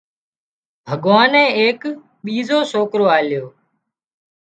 [0.87, 1.81] ڀڳوانئي ايڪ
[2.23, 3.45] ٻيزو سوڪرو آليو